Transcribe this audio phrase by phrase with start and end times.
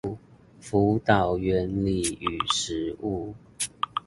[0.59, 3.35] 輔導原理與實務